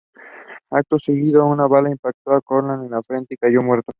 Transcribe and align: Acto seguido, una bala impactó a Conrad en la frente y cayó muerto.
Acto 0.71 0.97
seguido, 0.97 1.45
una 1.45 1.67
bala 1.67 1.91
impactó 1.91 2.31
a 2.31 2.41
Conrad 2.41 2.83
en 2.83 2.89
la 2.89 3.03
frente 3.03 3.35
y 3.35 3.37
cayó 3.37 3.61
muerto. 3.61 3.89